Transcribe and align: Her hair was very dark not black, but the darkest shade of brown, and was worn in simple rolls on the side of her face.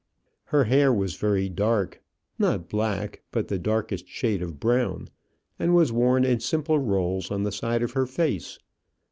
Her 0.45 0.63
hair 0.63 0.91
was 0.91 1.13
very 1.15 1.47
dark 1.47 2.01
not 2.39 2.67
black, 2.69 3.21
but 3.29 3.49
the 3.49 3.59
darkest 3.59 4.07
shade 4.07 4.41
of 4.41 4.59
brown, 4.59 5.09
and 5.59 5.75
was 5.75 5.91
worn 5.91 6.25
in 6.25 6.39
simple 6.39 6.79
rolls 6.79 7.29
on 7.29 7.43
the 7.43 7.51
side 7.51 7.83
of 7.83 7.91
her 7.91 8.07
face. 8.07 8.57